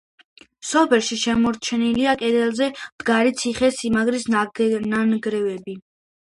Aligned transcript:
სოფელში 0.69 1.17
შემორჩენილია 1.23 2.15
კლდეზე 2.23 2.71
მდგარი 2.79 3.37
ციხე-სიმაგრის 3.43 4.29
ნანგრევები. 4.35 5.81